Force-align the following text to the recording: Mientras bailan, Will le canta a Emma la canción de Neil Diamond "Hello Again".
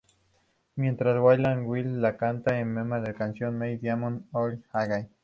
Mientras 0.77 1.21
bailan, 1.21 1.67
Will 1.67 2.01
le 2.01 2.17
canta 2.17 2.55
a 2.55 2.59
Emma 2.59 2.97
la 2.97 3.13
canción 3.13 3.59
de 3.59 3.67
Neil 3.67 3.79
Diamond 3.81 4.23
"Hello 4.33 4.57
Again". 4.71 5.07